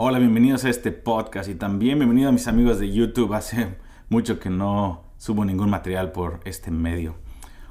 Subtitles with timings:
[0.00, 3.34] Hola, bienvenidos a este podcast y también bienvenidos a mis amigos de YouTube.
[3.34, 3.74] Hace
[4.08, 7.16] mucho que no subo ningún material por este medio.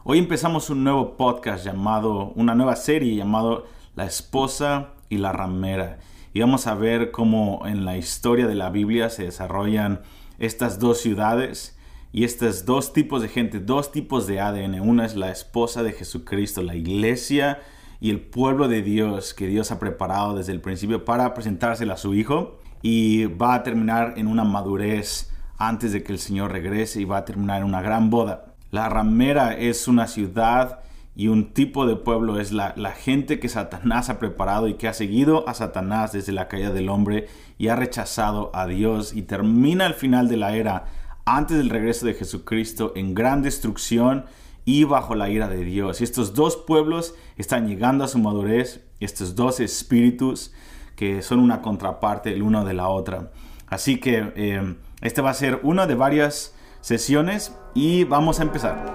[0.03, 5.99] Hoy empezamos un nuevo podcast llamado, una nueva serie llamado La esposa y la ramera.
[6.33, 10.01] Y vamos a ver cómo en la historia de la Biblia se desarrollan
[10.37, 11.79] estas dos ciudades
[12.11, 14.81] y estos dos tipos de gente, dos tipos de ADN.
[14.81, 17.61] Una es la esposa de Jesucristo, la iglesia
[17.99, 21.97] y el pueblo de Dios que Dios ha preparado desde el principio para presentársela a
[21.97, 27.01] su Hijo y va a terminar en una madurez antes de que el Señor regrese
[27.01, 28.53] y va a terminar en una gran boda.
[28.69, 30.81] La ramera es una ciudad
[31.15, 34.87] y un tipo de pueblo es la, la, gente que Satanás ha preparado y que
[34.87, 39.23] ha seguido a Satanás desde la caída del hombre y ha rechazado a Dios y
[39.23, 40.85] termina el final de la era
[41.25, 44.25] antes del regreso de Jesucristo en gran destrucción
[44.67, 46.01] y bajo la ira de Dios.
[46.01, 50.51] Y estos dos pueblos están llegando a su madurez, estos dos espíritus
[50.97, 53.31] que son una contraparte el uno de la otra.
[53.67, 58.93] Así que eh, este va a ser una de varias sesiones y vamos a empezar.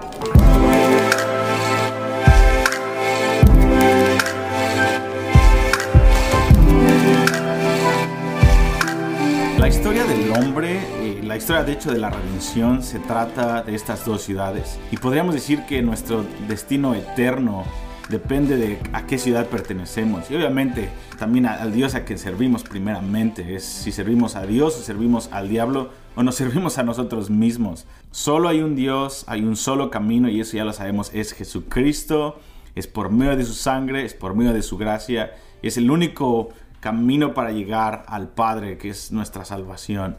[9.57, 10.81] La historia del hombre,
[11.33, 15.33] la historia de hecho de la redención se trata de estas dos ciudades y podríamos
[15.33, 17.63] decir que nuestro destino eterno
[18.07, 23.55] depende de a qué ciudad pertenecemos y obviamente también al Dios a quien servimos primeramente,
[23.55, 27.87] es si servimos a Dios o servimos al diablo o nos servimos a nosotros mismos.
[28.11, 32.39] Solo hay un Dios, hay un solo camino y eso ya lo sabemos, es Jesucristo,
[32.75, 36.49] es por medio de su sangre, es por medio de su gracia, es el único
[36.79, 40.17] camino para llegar al Padre, que es nuestra salvación.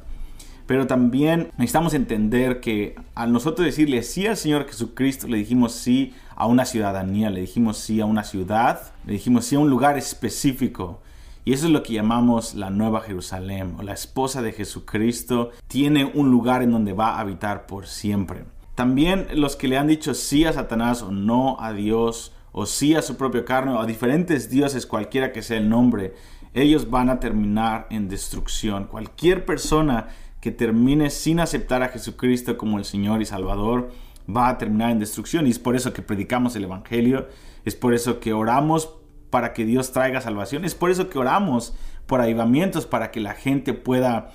[0.67, 6.15] Pero también necesitamos entender que al nosotros decirle sí al Señor Jesucristo, le dijimos sí
[6.37, 9.99] a una ciudadanía, le dijimos sí a una ciudad, le dijimos sí a un lugar
[9.99, 11.01] específico.
[11.45, 16.07] Y eso es lo que llamamos la Nueva Jerusalén, o la esposa de Jesucristo, tiene
[16.07, 18.45] un lugar en donde va a habitar por siempre.
[18.75, 22.95] También los que le han dicho sí a Satanás o no a Dios, o sí
[22.95, 26.15] a su propio carne, o a diferentes dioses, cualquiera que sea el nombre,
[26.55, 28.87] ellos van a terminar en destrucción.
[28.87, 30.09] Cualquier persona
[30.45, 33.91] que termine sin aceptar a Jesucristo como el Señor y Salvador
[34.29, 35.47] va a terminar en destrucción.
[35.47, 37.29] Y es por eso que predicamos el Evangelio,
[37.65, 38.91] es por eso que oramos
[39.31, 41.75] para que Dios traiga salvación, es por eso que oramos
[42.05, 44.33] por avivamientos, para que la gente pueda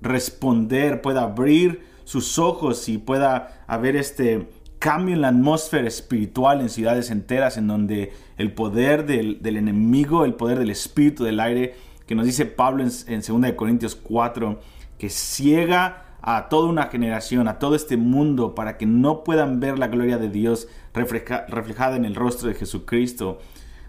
[0.00, 4.48] responder, pueda abrir sus ojos y pueda haber este
[4.80, 10.34] cambio en la atmósfera espiritual en ciudades enteras en donde el poder del, enemigo, el
[10.34, 14.58] poder del espíritu del aire, que nos dice Pablo en, en 2 Corintios 4,
[15.02, 19.76] que ciega a toda una generación, a todo este mundo, para que no puedan ver
[19.76, 23.40] la gloria de Dios reflejada en el rostro de Jesucristo.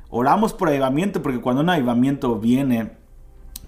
[0.09, 2.93] Oramos por avivamiento, porque cuando un avivamiento viene,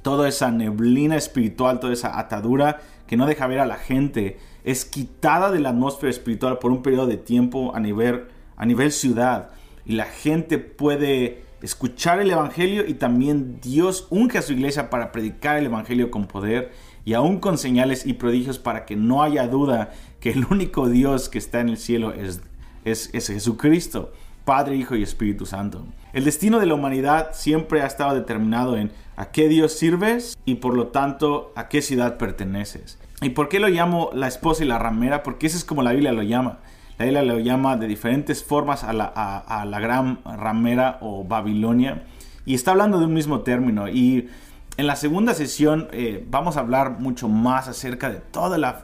[0.01, 4.83] toda esa neblina espiritual, toda esa atadura que no deja ver a la gente, es
[4.83, 8.25] quitada de la atmósfera espiritual por un periodo de tiempo a nivel,
[8.57, 9.51] a nivel ciudad.
[9.85, 15.11] Y la gente puede escuchar el Evangelio y también Dios unge a su iglesia para
[15.11, 16.71] predicar el Evangelio con poder
[17.05, 21.29] y aún con señales y prodigios para que no haya duda que el único Dios
[21.29, 22.41] que está en el cielo es,
[22.83, 24.11] es, es Jesucristo,
[24.43, 25.85] Padre, Hijo y Espíritu Santo.
[26.13, 30.55] El destino de la humanidad siempre ha estado determinado en a qué Dios sirves y
[30.55, 32.97] por lo tanto a qué ciudad perteneces.
[33.21, 35.23] ¿Y por qué lo llamo la esposa y la ramera?
[35.23, 36.59] Porque eso es como la Biblia lo llama.
[36.97, 42.03] La Biblia lo llama de diferentes formas a la, a, la gran ramera o Babilonia.
[42.45, 43.87] Y está hablando de un mismo término.
[43.87, 44.29] Y
[44.77, 48.83] en la segunda sesión eh, vamos a hablar mucho más acerca de toda la,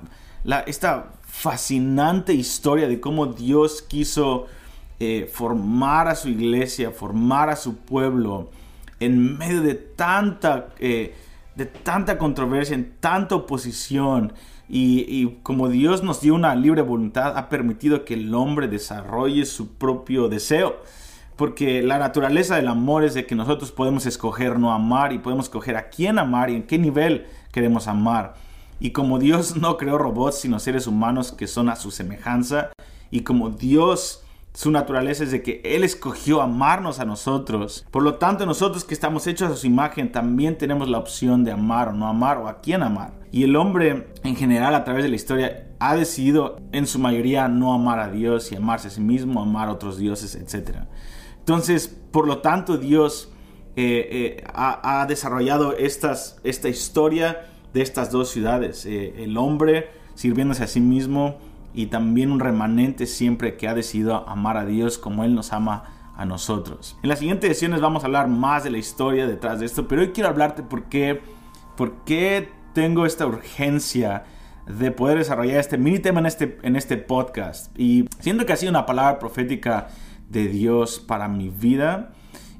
[0.66, 4.47] esta fascinante historia de cómo Dios quiso
[5.00, 8.50] eh, formar a su iglesia, formar a su pueblo
[9.00, 10.69] en medio de tanta...
[10.79, 11.16] Eh,
[11.56, 14.34] de tanta controversia, en tanta oposición.
[14.73, 19.73] Y, como Dios nos dio una libre voluntad, ha permitido que el hombre desarrolle su
[19.73, 20.78] propio deseo.
[21.41, 25.46] Porque la naturaleza del amor es de que nosotros podemos escoger no amar y podemos
[25.46, 28.35] escoger a quién amar y en qué nivel queremos amar.
[28.79, 32.70] Y como Dios no creó robots, sino seres humanos que son a su semejanza,
[33.09, 34.23] y como Dios
[34.53, 37.88] su naturaleza es de que Él escogió amarnos a nosotros.
[37.90, 41.53] Por lo tanto, nosotros que estamos hechos a su imagen, también tenemos la opción de
[41.53, 43.14] amar o no amar o a quién amar.
[43.32, 47.47] Y el hombre en general a través de la historia ha decidido en su mayoría
[47.47, 50.82] no amar a Dios y amarse a sí mismo, amar a otros dioses, etc.
[51.41, 53.32] Entonces, por lo tanto, Dios
[53.76, 58.85] eh, eh, ha, desarrollado esta historia de estas dos ciudades.
[58.85, 61.38] Eh, el hombre sirviéndose a sí mismo
[61.73, 66.14] y también un remanente siempre que ha decidido amar a Dios como Él nos ama
[66.17, 66.97] a nosotros.
[67.02, 70.02] En las siguientes sesiones vamos a hablar más de la historia detrás de esto, pero
[70.02, 70.84] hoy quiero hablarte ¿Por
[72.03, 74.26] qué tengo esta urgencia
[74.67, 77.72] de poder desarrollar este mini tema en este, en este podcast?
[77.79, 79.88] Y siento que ha sido una palabra profética
[80.31, 82.13] de Dios para mi vida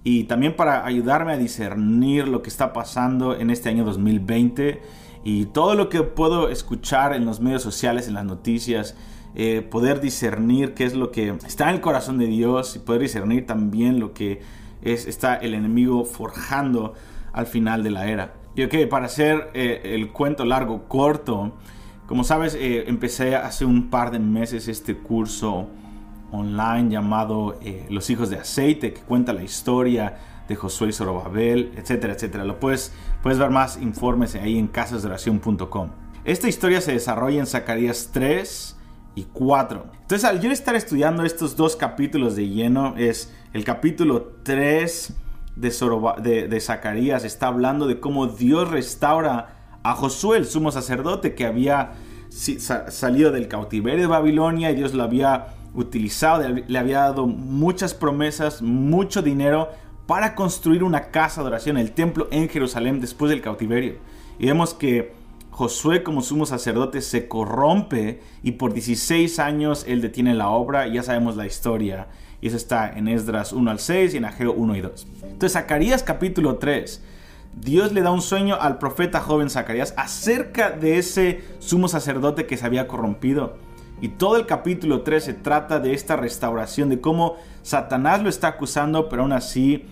[0.03, 4.81] y también para ayudarme a discernir lo que está pasando en este año 2020
[5.23, 8.95] y todo lo que puedo escuchar en los medios sociales, en las noticias,
[9.35, 13.01] eh, poder discernir qué es lo que está en el corazón de Dios y poder
[13.01, 14.41] discernir también lo que
[14.81, 16.94] es, está el enemigo forjando
[17.31, 18.33] al final de la era.
[18.56, 21.53] Y ok, para hacer eh, el cuento largo, corto,
[22.07, 25.69] como sabes, eh, empecé hace un par de meses este curso
[26.31, 30.18] online llamado Los hijos de aceite, que cuenta la historia
[30.48, 32.44] de Josué y Zorobabel, etcétera, etcétera.
[32.44, 32.92] Lo puedes,
[33.22, 35.89] puedes ver más informes ahí en casasdeoración.com.
[36.24, 38.78] Esta historia se desarrolla en Zacarías 3
[39.16, 39.86] y 4.
[40.01, 45.13] Entonces, al yo estar estudiando estos dos capítulos de lleno, es el capítulo 3
[45.56, 51.45] de, de, Zacarías, está hablando de cómo Dios restaura a Josué, el sumo sacerdote, que
[51.45, 51.94] había
[52.30, 58.62] salido del cautiverio de Babilonia y Dios lo había utilizado, le había dado muchas promesas,
[58.62, 59.69] mucho dinero
[60.06, 63.95] para construir una casa de oración, el templo en Jerusalén después del cautiverio.
[64.39, 65.13] Y vemos que
[65.51, 71.03] Josué como sumo sacerdote se corrompe y por 16 años él detiene la obra, ya
[71.03, 72.07] sabemos la historia.
[72.41, 75.07] Y eso está en Esdras 1 al 6 y en Ageo 1 y 2.
[75.23, 77.03] Entonces Zacarías capítulo 3.
[77.53, 82.57] Dios le da un sueño al profeta joven Zacarías acerca de ese sumo sacerdote que
[82.57, 83.57] se había corrompido.
[84.01, 88.48] Y todo el capítulo 3 se trata de esta restauración, de cómo Satanás lo está
[88.50, 89.86] acusando, pero aún así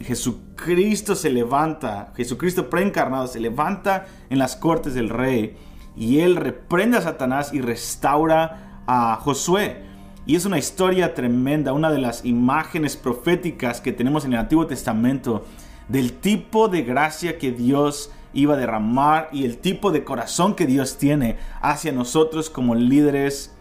[0.00, 5.56] Jesucristo se levanta, Jesucristo preencarnado se levanta en las cortes del rey
[5.96, 9.82] y él reprende a Satanás y restaura a Josué.
[10.26, 14.66] Y es una historia tremenda, una de las imágenes proféticas que tenemos en el Antiguo
[14.66, 15.44] Testamento
[15.88, 20.66] del tipo de gracia que Dios iba a derramar y el tipo de corazón que
[20.66, 23.54] Dios tiene hacia nosotros como líderes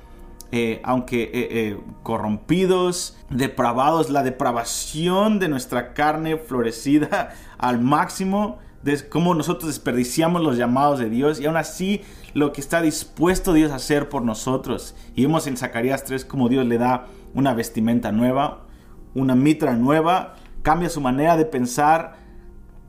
[0.56, 9.10] eh, aunque eh, eh, corrompidos, depravados, la depravación de nuestra carne florecida al máximo, de
[9.10, 12.02] cómo nosotros desperdiciamos los llamados de Dios y aún así
[12.36, 14.96] lo que está dispuesto Dios a hacer por nosotros.
[15.16, 18.68] Y vemos en Zacarías 3 cómo Dios le da una vestimenta nueva,
[19.16, 22.18] una mitra nueva, cambia su manera de pensar,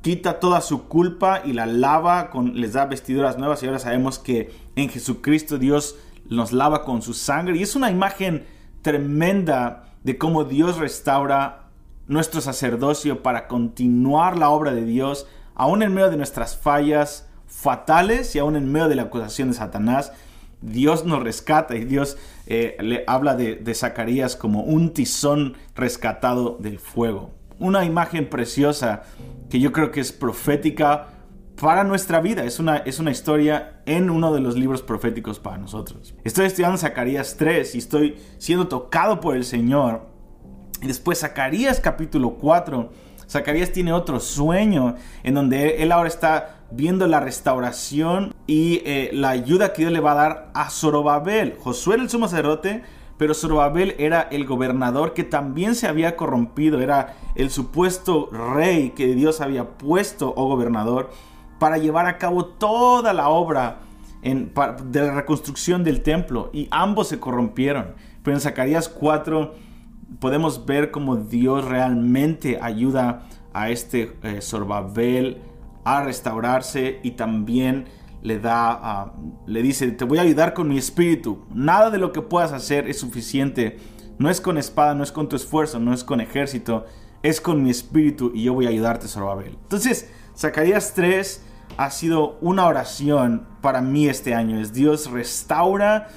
[0.04, 4.18] quita toda su culpa y la lava, con, les da vestiduras nuevas y ahora sabemos
[4.18, 5.96] que en Jesucristo Dios
[6.28, 7.56] nos lava con su sangre.
[7.56, 8.44] Y es una imagen
[8.82, 11.70] tremenda de cómo Dios restaura
[12.06, 18.36] nuestro sacerdocio para continuar la obra de Dios, aún en medio de nuestras fallas fatales
[18.36, 20.12] y aún en medio de la acusación de Satanás.
[20.60, 26.58] Dios nos rescata y Dios eh, le habla de, de Zacarías como un tizón rescatado
[26.60, 27.30] del fuego.
[27.58, 29.02] Una imagen preciosa
[29.48, 31.08] que yo creo que es profética
[31.60, 32.44] para nuestra vida.
[32.44, 36.14] Es una, es una historia en uno de los libros proféticos para nosotros.
[36.24, 40.06] Estoy estudiando Zacarías 3 y estoy siendo tocado por el Señor.
[40.82, 42.90] Y después Zacarías capítulo 4.
[43.28, 49.30] Zacarías tiene otro sueño en donde él ahora está viendo la restauración y eh, la
[49.30, 51.56] ayuda que Dios le va a dar a Zorobabel.
[51.58, 52.82] Josué el sumo sacerdote,
[53.16, 59.14] pero Zorobabel era el gobernador que también se había corrompido, era el supuesto rey que
[59.14, 61.10] Dios había puesto o gobernador
[61.58, 63.78] para llevar a cabo toda la obra
[64.22, 67.94] de la reconstrucción del templo y ambos se corrompieron.
[68.22, 69.54] Pero en Zacarías 4
[70.18, 74.40] podemos ver cómo Dios realmente ayuda a este eh,
[75.84, 77.84] a restaurarse y también
[78.24, 79.12] le da,
[79.46, 81.44] le dice, te voy a ayudar con mi espíritu.
[81.54, 83.78] Nada de lo que puedas hacer es suficiente.
[84.18, 86.86] No es con espada, no es con tu esfuerzo, no es con ejército,
[87.22, 89.58] es con mi espíritu y yo voy a ayudarte, Sorbabel.
[89.62, 91.44] Entonces, Zacarías 3
[91.76, 94.58] ha sido una oración para mí este año.
[94.58, 96.08] Es Dios restaura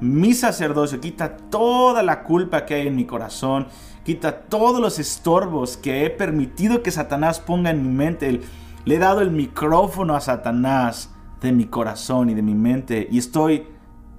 [0.00, 3.68] mi sacerdocio, quita toda la culpa que hay en mi corazón,
[4.04, 8.40] quita todos los estorbos que he permitido que Satanás ponga en mi mente.
[8.86, 11.10] Le he dado el micrófono a Satanás
[11.42, 13.64] de mi corazón y de mi mente y estoy,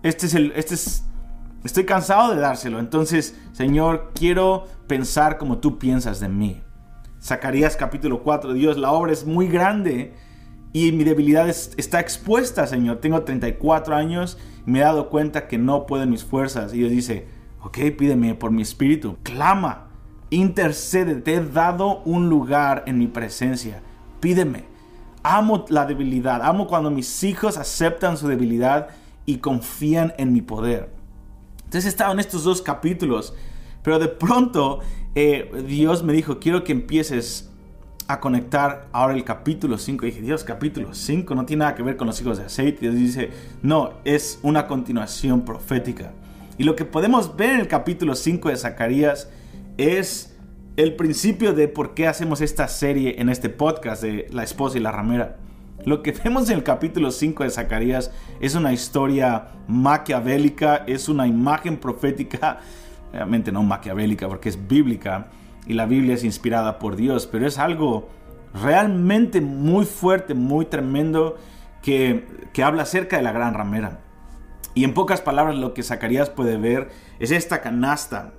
[0.03, 1.05] este es el, este es,
[1.63, 2.79] estoy cansado de dárselo.
[2.79, 6.61] Entonces, Señor, quiero pensar como tú piensas de mí.
[7.21, 10.13] Zacarías capítulo 4, Dios, la obra es muy grande
[10.73, 12.97] y mi debilidad está expuesta, Señor.
[12.97, 14.37] Tengo 34 años
[14.67, 16.73] y me he dado cuenta que no puedo en mis fuerzas.
[16.73, 17.27] Y Dios dice,
[17.61, 19.17] ok, pídeme por mi espíritu.
[19.23, 19.87] Clama,
[20.31, 23.81] intercede, te he dado un lugar en mi presencia.
[24.19, 24.72] Pídeme.
[25.23, 28.89] Amo la debilidad, amo cuando mis hijos aceptan su debilidad
[29.25, 30.89] y confían en mi poder.
[31.57, 33.33] Entonces he estado en estos dos capítulos,
[33.81, 34.81] pero de pronto
[35.15, 37.49] eh, Dios me dijo, quiero que empieces
[38.07, 40.05] a conectar ahora el capítulo 5.
[40.05, 42.81] Dije, Dios, capítulo 5 no tiene nada que ver con los hijos de aceite.
[42.81, 46.11] Dios dice, no, es una continuación profética.
[46.57, 49.29] Y lo que podemos ver en el capítulo 5 de Zacarías
[49.77, 50.32] es
[50.75, 54.81] el principio de por qué hacemos esta serie en este podcast de la esposa y
[54.81, 55.37] la ramera.
[55.85, 61.27] Lo que vemos en el capítulo 5 de Zacarías es una historia maquiavélica, es una
[61.27, 62.59] imagen profética,
[63.13, 65.27] realmente no maquiavélica porque es bíblica
[65.67, 68.09] y la Biblia es inspirada por Dios, pero es algo
[68.53, 71.37] realmente muy fuerte, muy tremendo
[71.81, 73.99] que, que habla acerca de la gran ramera.
[74.73, 76.89] Y en pocas palabras lo que Zacarías puede ver
[77.19, 78.33] es esta canasta.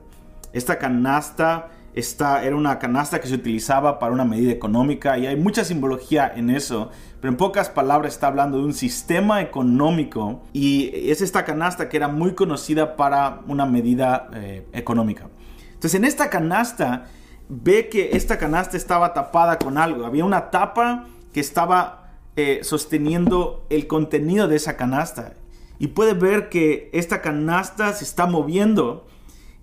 [0.53, 5.37] Esta canasta esta era una canasta que se utilizaba para una medida económica y hay
[5.37, 10.91] mucha simbología en eso, pero en pocas palabras está hablando de un sistema económico y
[11.11, 15.29] es esta canasta que era muy conocida para una medida eh, económica.
[15.69, 17.07] Entonces en esta canasta
[17.49, 23.67] ve que esta canasta estaba tapada con algo, había una tapa que estaba eh, sosteniendo
[23.71, 25.35] el contenido de esa canasta
[25.79, 29.07] y puede ver que esta canasta se está moviendo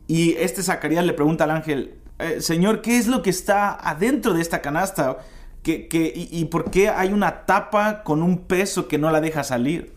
[0.08, 4.34] y este Zacarías le pregunta al ángel, eh, Señor, ¿qué es lo que está adentro
[4.34, 5.18] de esta canasta?
[5.64, 9.94] ¿Qué, y, por qué hay una tapa con un peso que no la deja salir?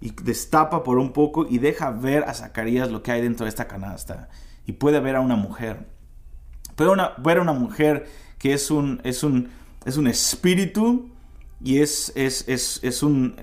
[0.00, 3.50] Y destapa por un poco y deja ver a Zacarías lo que hay dentro de
[3.50, 4.28] esta canasta.
[4.66, 5.86] Y puede ver a una mujer.
[6.74, 9.50] Puede ver a una mujer que es un, es un,
[9.84, 11.10] es un espíritu
[11.62, 13.36] y es, es, es, es un...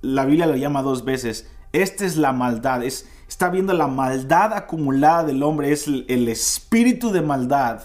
[0.00, 1.48] La Biblia lo llama dos veces.
[1.72, 2.82] Esta es la maldad.
[2.82, 7.82] Es, está viendo la maldad acumulada del hombre, es el, espíritu de maldad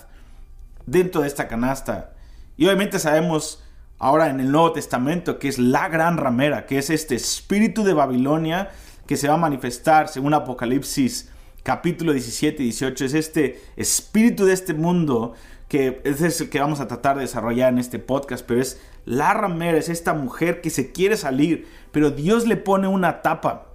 [0.85, 2.13] dentro de esta canasta.
[2.55, 3.62] Y obviamente sabemos
[4.00, 7.93] ahora en el Nuevo Testamento que es la gran ramera, que es este espíritu de
[7.93, 8.71] Babilonia
[9.05, 11.29] que se va a manifestar según Apocalipsis
[11.62, 13.05] capítulo 17 y 18.
[13.05, 15.33] Es este espíritu de este mundo
[15.67, 19.33] que es el que vamos a tratar de desarrollar en este podcast, pero es la
[19.33, 23.72] ramera, es esta mujer que se quiere salir, pero Dios le pone una tapa.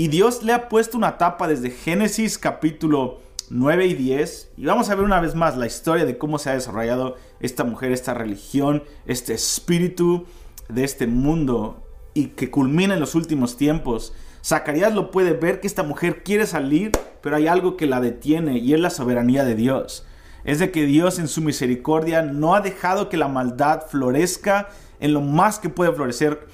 [0.00, 3.18] Y Dios le ha puesto una tapa desde Génesis capítulo
[3.50, 4.52] 9 y 10.
[4.56, 7.64] Y vamos a ver una vez más la historia de cómo se ha desarrollado esta
[7.64, 10.24] mujer, esta religión, este espíritu
[10.70, 14.14] de este mundo y que culmina en los últimos tiempos.
[14.42, 18.56] Zacarías lo puede ver que esta mujer quiere salir, pero hay algo que la detiene
[18.56, 20.06] y es la soberanía de Dios.
[20.44, 25.12] Es de que Dios en su misericordia no ha dejado que la maldad florezca en
[25.12, 26.48] lo más que puede florecer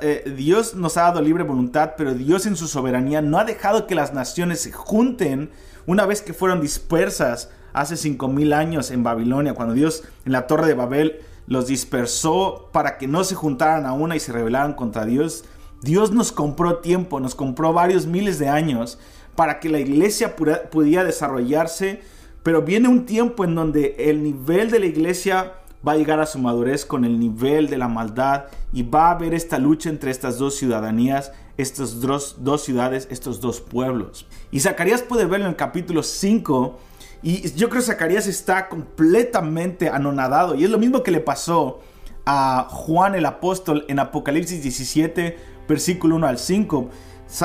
[0.00, 3.86] eh, Dios nos ha dado libre voluntad, pero Dios en su soberanía no ha dejado
[3.86, 5.50] que las naciones se junten
[5.86, 10.46] una vez que fueron dispersas hace cinco mil años en Babilonia, cuando Dios en la
[10.46, 14.74] torre de Babel los dispersó para que no se juntaran a una y se rebelaran
[14.74, 15.44] contra Dios.
[15.82, 18.98] Dios nos compró tiempo, nos compró varios miles de años
[19.34, 22.02] para que la iglesia pudiera desarrollarse,
[22.42, 25.54] pero viene un tiempo en donde el nivel de la iglesia
[25.86, 29.10] va a llegar a su madurez con el nivel de la maldad y va a
[29.12, 34.26] haber esta lucha entre estas dos ciudadanías, estas dos, dos ciudades, estos dos pueblos.
[34.50, 36.78] Y Zacarías puede verlo en el capítulo 5
[37.22, 41.80] y yo creo que Zacarías está completamente anonadado y es lo mismo que le pasó
[42.24, 46.88] a Juan el apóstol en Apocalipsis 17, versículo 1 al 5.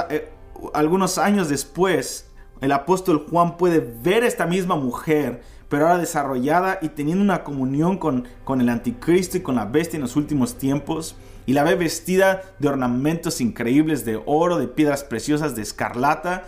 [0.09, 0.29] Eh,
[0.73, 2.29] algunos años después,
[2.61, 7.43] el apóstol Juan puede ver a esta misma mujer pero ahora desarrollada y teniendo una
[7.43, 11.15] comunión con, con el anticristo y con la bestia en los últimos tiempos.
[11.45, 16.43] Y la ve vestida de ornamentos increíbles, de oro, de piedras preciosas, de escarlata.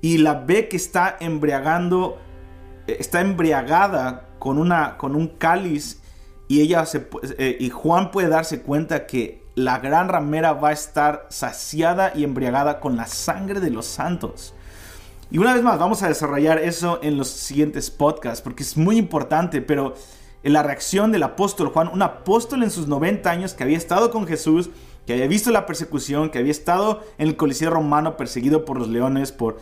[0.00, 2.18] Y la ve que está embriagando,
[2.86, 6.00] eh, está embriagada con, una, con un cáliz.
[6.48, 6.84] Y, ella
[7.38, 12.24] eh, y Juan puede darse cuenta que la gran ramera va a estar saciada y
[12.24, 14.54] embriagada con la sangre de los santos.
[15.32, 18.98] Y una vez más, vamos a desarrollar eso en los siguientes podcasts, porque es muy
[18.98, 19.94] importante, pero
[20.42, 24.10] en la reacción del apóstol Juan, un apóstol en sus 90 años que había estado
[24.10, 24.68] con Jesús,
[25.06, 28.88] que había visto la persecución, que había estado en el Coliseo romano perseguido por los
[28.88, 29.58] leones, por...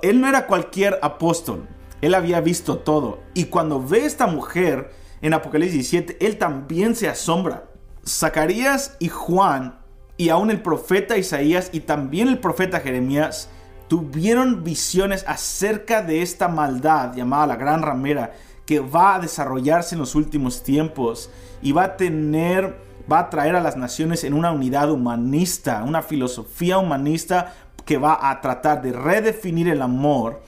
[0.00, 1.68] Él no era cualquier apóstol,
[2.00, 3.18] él había visto todo.
[3.34, 7.68] Y cuando ve esta mujer en Apocalipsis 17, él también se asombra.
[8.08, 9.78] Zacarías y Juan,
[10.16, 13.50] y aún el profeta Isaías y también el profeta Jeremías,
[13.88, 18.32] tuvieron visiones acerca de esta maldad llamada la gran ramera
[18.64, 21.30] que va a desarrollarse en los últimos tiempos
[21.62, 22.76] y va a tener,
[23.10, 28.30] va a traer a las naciones en una unidad humanista, una filosofía humanista que va
[28.30, 30.42] a tratar de redefinir el amor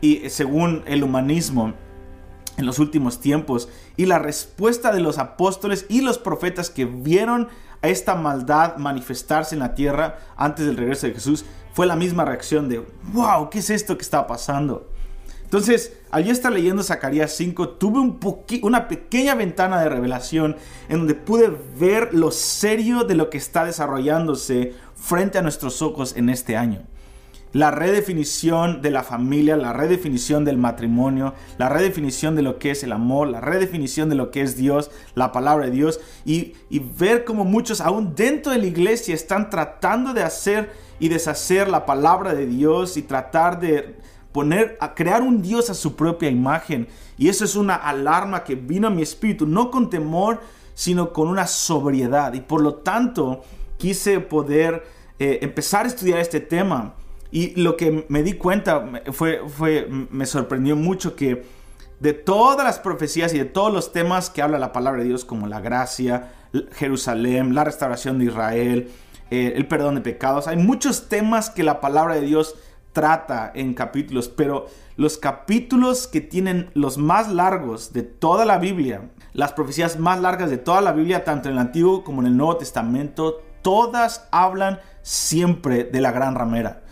[0.00, 1.74] y según el humanismo
[2.56, 3.68] en los últimos tiempos.
[3.96, 7.48] Y la respuesta de los apóstoles y los profetas que vieron
[7.82, 11.44] esta maldad manifestarse en la tierra antes del regreso de Jesús
[11.76, 14.88] fue la misma reacción de, wow, ¿qué es esto que está pasando?
[15.44, 18.18] Entonces al yo estar leyendo Zacarías 5, tuve un
[18.62, 20.56] una pequeña ventana de revelación
[20.88, 26.16] en donde pude ver lo serio de lo que está desarrollándose frente a nuestros ojos
[26.16, 26.80] en este año
[27.56, 32.82] la redefinición de la familia, la redefinición del matrimonio, la redefinición de lo que es
[32.82, 36.52] el amor, la redefinición de lo que es Dios, la palabra de Dios, y,
[36.98, 41.86] ver cómo muchos aún dentro de la iglesia están tratando de hacer y deshacer la
[41.86, 43.96] palabra de Dios y tratar de
[44.32, 46.88] poner, a crear un Dios a su propia imagen.
[47.16, 50.42] Y eso es una alarma que vino a mi espíritu, no con temor,
[50.74, 52.34] sino con una sobriedad.
[52.34, 53.42] Y por lo tanto,
[53.78, 54.84] quise poder
[55.18, 56.94] eh, empezar a estudiar este tema
[57.30, 59.42] y lo que me di cuenta fue,
[59.88, 61.44] me sorprendió mucho que
[62.00, 65.24] de todas las profecías y de todos los temas que habla la palabra de Dios,
[65.24, 66.32] como la gracia,
[66.72, 68.90] Jerusalén, la restauración de Israel,
[69.30, 72.54] eh, el perdón de pecados, hay muchos temas que la palabra de Dios
[72.92, 74.66] trata en capítulos, pero
[74.96, 80.48] los capítulos que tienen los más largos de toda la Biblia, las profecías más largas
[80.48, 84.80] de toda la Biblia, tanto en el Antiguo como en el Nuevo Testamento, todas hablan
[85.02, 86.85] siempre de la gran ramera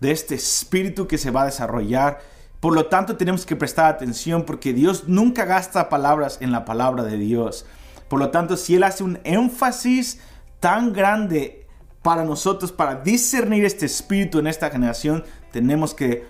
[0.00, 2.20] de este espíritu que se va a desarrollar.
[2.60, 7.04] Por lo tanto, tenemos que prestar atención porque Dios nunca gasta palabras en la palabra
[7.04, 7.66] de Dios.
[8.08, 10.20] Por lo tanto, si Él hace un énfasis
[10.60, 11.66] tan grande
[12.02, 16.24] para nosotros, para discernir este espíritu en esta generación, tenemos que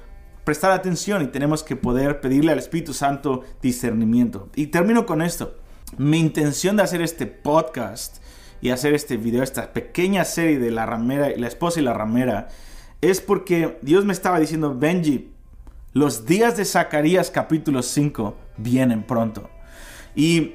[0.44, 4.48] prestar atención y tenemos que poder pedirle al Espíritu Santo discernimiento.
[4.54, 5.56] Y termino con esto.
[5.96, 8.18] Mi intención de hacer este podcast
[8.60, 12.48] y hacer este video, esta pequeña serie de la ramera, la esposa y la ramera,
[13.00, 15.33] es porque Dios me estaba diciendo, Benji,
[15.93, 19.49] los días de Zacarías capítulo 5 vienen pronto.
[20.14, 20.55] Y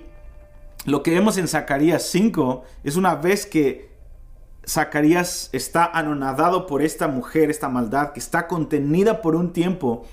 [0.86, 3.94] lo que vemos en Zacarías 5 es una vez que
[4.68, 10.06] Zacarías está anonadado por esta mujer, esta maldad, que está contenida por un tiempo.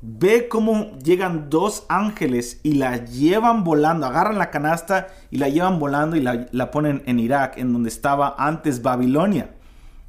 [0.00, 5.78] Ve cómo llegan dos ángeles y la llevan volando, agarran la canasta y la llevan
[5.78, 9.57] volando y la, la ponen en Irak, en donde estaba antes Babilonia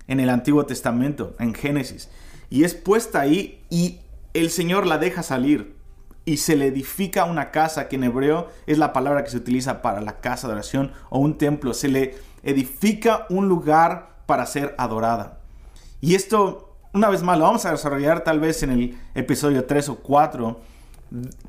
[0.09, 2.09] en el Antiguo Testamento, en Génesis.
[2.49, 3.99] Y es puesta ahí y
[4.33, 5.75] el Señor la deja salir
[6.25, 9.81] y se le edifica una casa, que en hebreo es la palabra que se utiliza
[9.81, 11.73] para la casa de oración o un templo.
[11.73, 15.39] Se le edifica un lugar para ser adorada.
[16.01, 19.89] Y esto, una vez más, lo vamos a desarrollar tal vez en el episodio 3
[19.89, 20.59] o 4.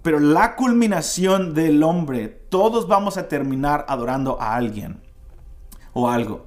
[0.03, 5.01] Pero la culminación del hombre, todos vamos a terminar adorando a alguien
[5.93, 6.47] o algo.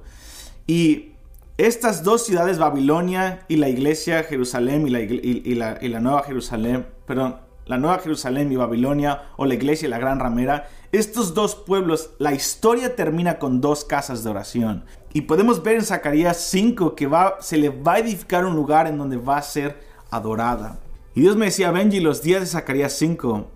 [0.66, 1.13] Y
[1.56, 7.36] estas dos ciudades, Babilonia y la iglesia Jerusalén y la, y, la, Nueva Jerusalén, perdón,
[7.66, 12.10] la Nueva Jerusalén y Babilonia o la iglesia y la Gran Ramera, estos dos pueblos,
[12.18, 14.84] la historia termina con dos casas de oración.
[15.12, 18.88] Y podemos ver en Zacarías 5 que va, se le va a edificar un lugar
[18.88, 19.78] en donde va a ser
[20.10, 20.80] adorada.
[21.14, 23.46] Y Dios me decía, Benji, los días de Zacarías 5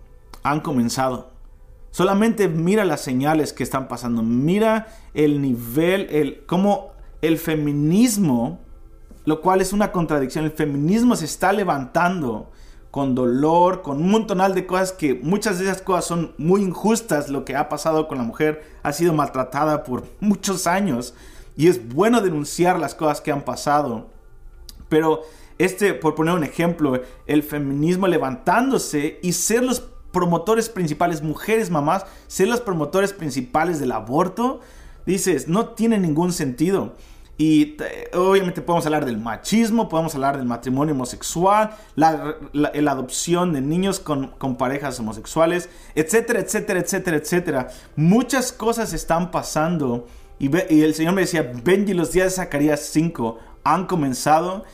[0.44, 1.30] han comenzado.
[1.90, 4.22] Solamente mira las señales que están pasando.
[4.22, 8.60] Mira el nivel, el cómo el feminismo,
[9.24, 12.50] lo cual es una contradicción, el feminismo se está levantando
[12.90, 17.28] con dolor, con un montonal de cosas que muchas de esas cosas son muy injustas.
[17.28, 21.14] Lo que ha pasado con la mujer ha sido maltratada por muchos años
[21.56, 24.08] y es bueno denunciar las cosas que han pasado.
[24.88, 25.22] Pero
[25.58, 29.80] este, por poner un ejemplo, el feminismo levantándose y ser los
[30.12, 34.60] promotores principales, mujeres, mamás, ser los promotores principales del aborto,
[35.12, 36.94] dices, no tiene ningún sentido.
[37.40, 37.76] Y
[38.14, 42.34] obviamente podemos hablar del machismo, podemos hablar del matrimonio homosexual, la,
[42.88, 47.68] adopción de niños con, parejas homosexuales, etcétera, etcétera, etcétera, etcétera.
[47.94, 50.08] Muchas cosas están pasando.
[50.40, 54.64] Y, y el Señor me decía, Benji, los días de Zacarías 5 han comenzado.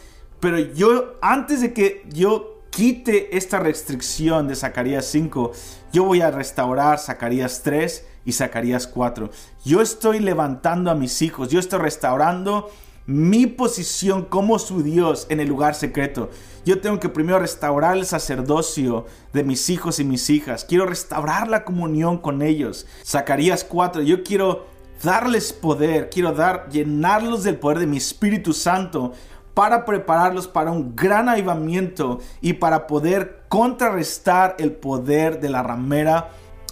[0.40, 5.52] Pero yo, antes de que yo quite esta restricción de Zacarías 5,
[5.92, 9.30] yo voy a restaurar Zacarías 3 y Zacarías 4.
[9.64, 12.70] Yo estoy levantando a mis hijos, yo estoy restaurando
[13.06, 16.30] mi posición como su Dios en el lugar secreto.
[16.64, 20.64] Yo tengo que primero restaurar el sacerdocio de mis hijos y mis hijas.
[20.64, 22.87] Quiero restaurar la comunión con ellos.
[23.04, 24.66] Zacarías 4, yo quiero
[25.02, 29.12] darles poder, quiero dar llenarlos del poder de mi Espíritu Santo
[29.54, 36.28] para prepararlos para un gran avivamiento y para poder contrarrestar el poder de la ramera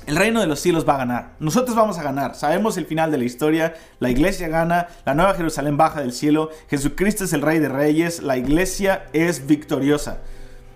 [0.06, 1.32] el reino de los cielos va a ganar.
[1.38, 2.34] Nosotros vamos a ganar.
[2.34, 3.74] Sabemos el final de la historia.
[4.00, 4.88] La iglesia gana.
[5.04, 6.50] La nueva Jerusalén baja del cielo.
[6.68, 8.20] Jesucristo es el rey de reyes.
[8.20, 10.18] La iglesia es victoriosa.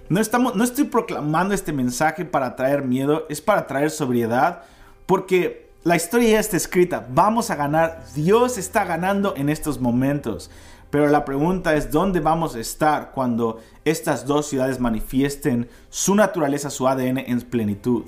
[0.09, 3.27] No, estamos, no estoy proclamando este mensaje para traer miedo.
[3.29, 4.63] Es para traer sobriedad.
[5.07, 7.05] Porque la historia ya está escrita.
[7.11, 8.05] Vamos a ganar.
[8.15, 10.51] Dios está ganando en estos momentos.
[10.91, 16.71] Pero la pregunta es, ¿dónde vamos a estar cuando estas dos ciudades manifiesten su naturaleza,
[16.71, 18.05] su ADN en plenitud?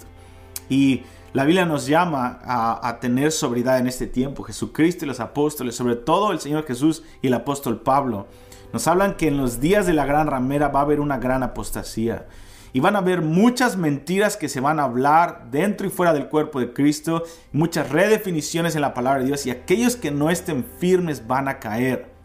[0.69, 4.45] Y la Biblia nos llama a, tener sobriedad en este tiempo.
[4.45, 8.27] Jesucristo y los apóstoles, sobre todo el Señor Jesús y el apóstol Pablo,
[8.73, 11.43] nos hablan que en los días de la gran ramera va a haber una gran
[11.43, 12.27] apostasía.
[12.73, 16.29] Y van a haber muchas mentiras que se van a hablar dentro y fuera del
[16.29, 20.65] cuerpo de Cristo, muchas redefiniciones en la palabra de Dios y aquellos que no estén
[20.79, 22.18] firmes van a caer.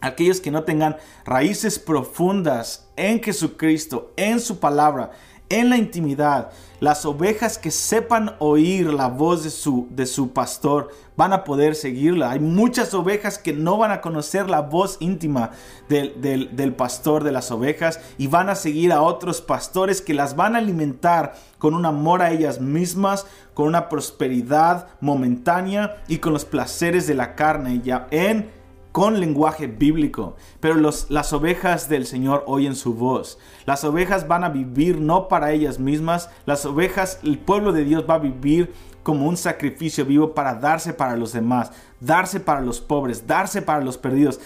[0.00, 5.10] Aquellos que no tengan raíces profundas en Jesucristo, en su palabra,
[5.48, 6.50] en la intimidad.
[6.80, 11.74] Las ovejas que sepan oír la voz de su, de su pastor van a poder
[11.74, 12.30] seguirla.
[12.30, 15.50] Hay muchas ovejas que no van a conocer la voz íntima
[15.88, 20.14] del, del, del, pastor de las ovejas y van a seguir a otros pastores que
[20.14, 26.18] las van a alimentar con un amor a ellas mismas, con una prosperidad momentánea y
[26.18, 28.57] con los placeres de la carne ya en
[28.98, 33.38] con lenguaje bíblico, pero las ovejas del Señor oyen su voz.
[33.64, 38.04] Las ovejas van a vivir no para ellas mismas, las ovejas, el pueblo de Dios
[38.10, 38.72] va a vivir
[39.04, 43.84] como un sacrificio vivo para darse para los demás, darse para los pobres, darse para
[43.84, 44.40] los perdidos,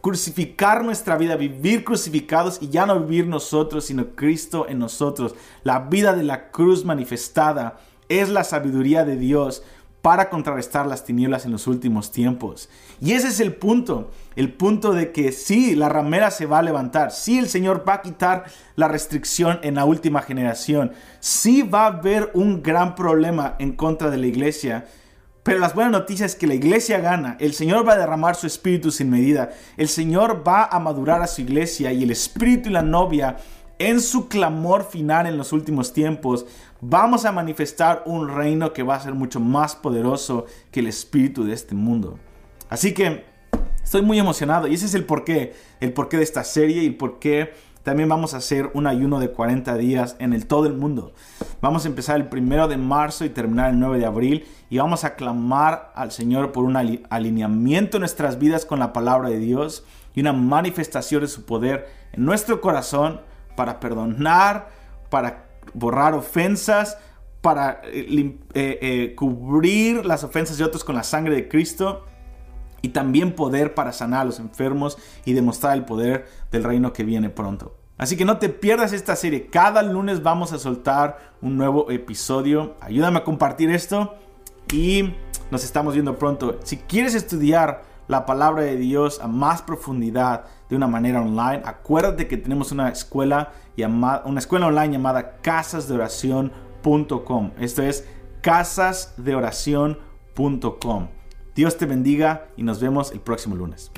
[0.00, 5.34] crucificar nuestra vida, vivir crucificados y ya no vivir nosotros, sino Cristo en nosotros.
[5.62, 9.62] La vida de la cruz manifestada es la sabiduría de Dios
[10.02, 12.68] para contrarrestar las tinieblas en los últimos tiempos.
[13.00, 16.62] Y ese es el punto, el punto de que sí, la ramera se va a
[16.62, 18.44] levantar, sí, el Señor va a quitar
[18.76, 24.10] la restricción en la última generación, sí va a haber un gran problema en contra
[24.10, 24.86] de la iglesia,
[25.42, 28.46] pero las buenas noticias es que la iglesia gana, el Señor va a derramar su
[28.46, 32.72] espíritu sin medida, el Señor va a madurar a su iglesia y el espíritu y
[32.72, 33.36] la novia
[33.78, 36.44] en su clamor final en los últimos tiempos,
[36.80, 41.44] vamos a manifestar un reino que va a ser mucho más poderoso que el espíritu
[41.44, 42.18] de este mundo.
[42.68, 43.24] Así que
[43.82, 46.96] estoy muy emocionado y ese es el porqué, el porqué de esta serie y el
[46.96, 51.12] porqué también vamos a hacer un ayuno de 40 días en el todo el mundo.
[51.62, 55.04] Vamos a empezar el primero de marzo y terminar el 9 de abril y vamos
[55.04, 59.84] a clamar al Señor por un alineamiento en nuestras vidas con la palabra de Dios
[60.14, 63.22] y una manifestación de su poder en nuestro corazón
[63.56, 64.68] para perdonar,
[65.08, 66.98] para borrar ofensas,
[67.40, 72.04] para eh, eh, eh, cubrir las ofensas de otros con la sangre de Cristo
[72.82, 77.04] y también poder para sanar a los enfermos y demostrar el poder del reino que
[77.04, 77.76] viene pronto.
[77.98, 79.48] Así que no te pierdas esta serie.
[79.48, 82.76] Cada lunes vamos a soltar un nuevo episodio.
[82.80, 84.14] Ayúdame a compartir esto
[84.72, 85.12] y
[85.50, 86.58] nos estamos viendo pronto.
[86.64, 92.28] Si quieres estudiar la palabra de Dios a más profundidad de una manera online, acuérdate
[92.28, 97.50] que tenemos una escuela llamada, una escuela online llamada casasdeoración.com.
[97.58, 98.06] Esto es
[98.40, 101.08] casasdeoración.com.
[101.54, 103.92] Dios te bendiga y nos vemos el próximo lunes.